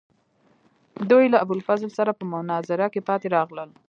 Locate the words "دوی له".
1.09-1.37